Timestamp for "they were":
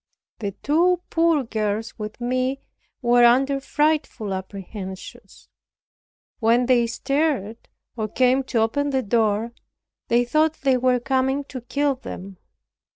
10.63-10.99